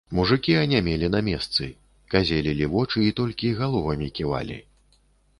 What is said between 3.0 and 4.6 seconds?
і толькі галовамі ківалі.